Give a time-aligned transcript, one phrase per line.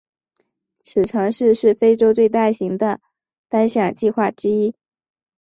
[0.83, 2.99] 此城市是非洲最大型的
[3.47, 4.73] 单项计划之一。